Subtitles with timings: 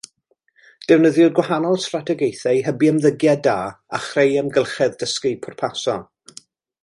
[0.91, 3.55] Defnyddiwyd gwahanol strategaethau i hybu ymddygiad da
[3.97, 6.03] a chreu amgylchedd dysgu pwrpasol